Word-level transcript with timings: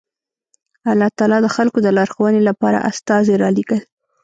الله 0.91 1.09
تعالی 1.17 1.39
د 1.43 1.47
خلکو 1.55 1.77
د 1.83 1.87
لارښوونې 1.97 2.41
لپاره 2.49 2.83
استازي 2.89 3.33
رالېږل 3.43 3.79